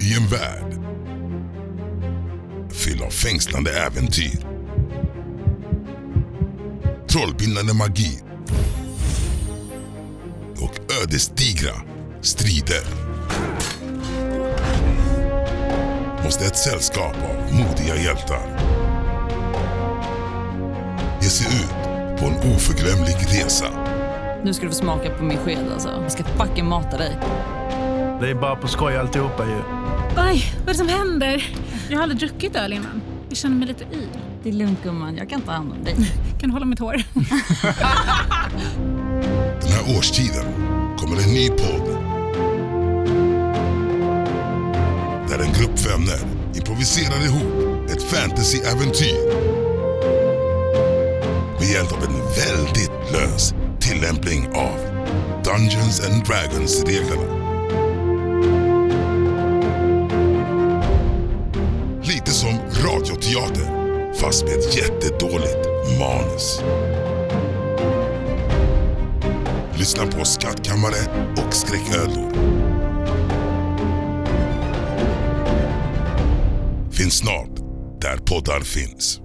I 0.00 0.14
en 0.16 0.26
värld 0.26 0.80
fylld 2.72 3.02
av 3.02 3.10
fängslande 3.10 3.70
äventyr, 3.70 4.38
trollbindande 7.08 7.74
magi 7.74 8.20
och 10.60 11.02
ödesdigra 11.02 11.74
strider 12.20 12.84
måste 16.24 16.44
ett 16.44 16.56
sällskap 16.56 17.16
av 17.16 17.54
modiga 17.54 17.96
hjältar 17.96 18.60
ge 21.22 21.28
sig 21.28 21.46
ut 21.56 21.70
på 22.20 22.26
en 22.26 22.54
oförglömlig 22.54 23.16
resa. 23.28 23.66
Nu 24.44 24.54
ska 24.54 24.62
du 24.62 24.68
få 24.68 24.74
smaka 24.74 25.10
på 25.10 25.24
min 25.24 25.38
sked 25.38 25.72
alltså. 25.72 25.88
Jag 25.88 26.12
ska 26.12 26.24
fucking 26.24 26.66
mata 26.66 26.98
dig. 26.98 27.16
Det 28.20 28.30
är 28.30 28.34
bara 28.34 28.56
på 28.56 28.68
skoj 28.68 28.96
alltihopa 28.96 29.46
ju. 29.46 29.56
Oj, 30.16 30.52
vad 30.58 30.68
är 30.68 30.72
det 30.72 30.74
som 30.74 30.88
händer? 30.88 31.46
Jag 31.88 31.96
har 31.96 32.02
aldrig 32.02 32.20
druckit 32.20 32.56
öl 32.56 32.72
innan. 32.72 33.02
Jag 33.28 33.36
känner 33.36 33.56
mig 33.56 33.68
lite 33.68 33.84
yr. 33.84 34.08
Det 34.42 34.48
är 34.48 34.52
lugnt 34.52 34.82
gumman, 34.82 35.16
jag 35.16 35.30
kan 35.30 35.40
ta 35.40 35.52
hand 35.52 35.72
om 35.72 35.84
dig. 35.84 35.94
Kan 36.40 36.48
du 36.48 36.52
hålla 36.52 36.66
mitt 36.66 36.78
hår? 36.78 36.92
Den 39.62 39.72
här 39.72 39.98
årstiden 39.98 40.44
kommer 40.98 41.22
en 41.22 41.34
ny 41.34 41.48
podd. 41.48 41.98
Där 45.28 45.38
en 45.44 45.52
grupp 45.52 45.86
vänner 45.86 46.20
improviserar 46.54 47.24
ihop 47.24 47.90
ett 47.90 48.02
fantasy-äventyr. 48.02 49.18
Med 51.60 51.68
hjälp 51.68 51.92
av 51.92 51.98
en 52.04 52.14
väldigt 52.14 53.12
lös 53.12 53.54
tillämpning 53.80 54.48
av 54.54 54.78
Dungeons 55.44 56.00
and 56.08 56.24
Dragons-reglerna. 56.24 57.43
Radioteater, 63.04 64.14
fast 64.14 64.44
med 64.44 64.52
ett 64.52 64.76
jättedåligt 64.76 65.68
manus. 65.98 66.62
Lyssna 69.78 70.06
på 70.06 70.24
Skattkammare 70.24 71.30
och 71.46 71.54
Skräcködlor. 71.54 72.32
Finns 76.92 77.18
snart 77.18 77.56
där 78.00 78.16
poddar 78.16 78.60
finns. 78.60 79.23